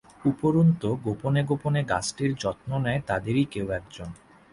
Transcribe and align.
উপরন্তু, 0.25 0.87
গোপনে 1.03 1.41
গোপনে 1.43 1.81
গাছটির 1.83 2.31
যত্ন 2.35 2.69
নেয় 2.77 3.01
তাদেরই 3.07 3.45
কেউ 3.45 3.67
এক 3.71 3.85
জন। 3.93 4.09